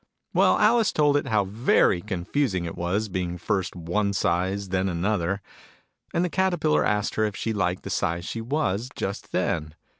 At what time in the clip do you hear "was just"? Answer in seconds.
8.41-9.31